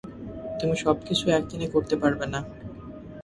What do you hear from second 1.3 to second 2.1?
এক দিনে করতে